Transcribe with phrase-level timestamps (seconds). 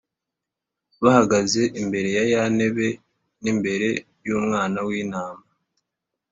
[1.03, 2.87] bahagaze imbere ya ya ntebe
[3.43, 3.87] n’imbere
[4.27, 5.45] y’Umwana w’Intama,